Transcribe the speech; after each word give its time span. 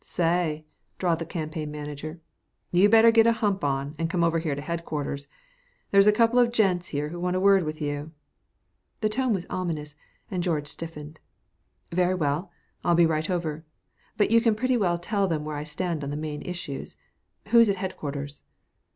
"Say," 0.03 0.65
drawled 0.97 1.19
the 1.19 1.27
campaign 1.27 1.69
manager, 1.69 2.19
"you'd 2.71 2.89
better 2.89 3.11
get 3.11 3.27
a 3.27 3.33
hump 3.33 3.63
on, 3.63 3.93
and 3.99 4.09
come 4.09 4.23
over 4.23 4.39
here 4.39 4.55
to 4.55 4.61
headquarters. 4.63 5.27
There's 5.91 6.07
a 6.07 6.11
couple 6.11 6.39
of 6.39 6.51
gents 6.51 6.87
here 6.87 7.09
who 7.09 7.19
want 7.19 7.35
a 7.35 7.39
word 7.39 7.61
with 7.63 7.79
you." 7.79 8.11
The 9.01 9.09
tone 9.09 9.31
was 9.31 9.45
ominous, 9.47 9.93
and 10.31 10.41
George 10.41 10.65
stiffened. 10.67 11.19
"Very 11.91 12.15
well, 12.15 12.49
I'll 12.83 12.95
be 12.95 13.05
right 13.05 13.29
over. 13.29 13.63
But 14.17 14.31
you 14.31 14.41
can 14.41 14.55
pretty 14.55 14.75
well 14.75 14.97
tell 14.97 15.27
them 15.27 15.45
where 15.45 15.55
I 15.55 15.63
stand 15.63 16.03
on 16.03 16.09
the 16.09 16.17
main 16.17 16.41
issues. 16.41 16.97
Who's 17.49 17.69
at 17.69 17.75
headquarters?" 17.75 18.41